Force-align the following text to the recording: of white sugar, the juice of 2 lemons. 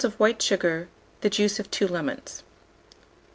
of 0.03 0.19
white 0.19 0.41
sugar, 0.41 0.89
the 1.19 1.29
juice 1.29 1.59
of 1.59 1.69
2 1.69 1.87
lemons. 1.87 2.41